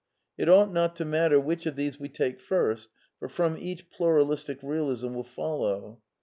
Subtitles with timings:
[0.35, 4.61] It ought not to matter which of these we take first; for from each Pluralistic
[4.61, 6.01] Eealism will follow.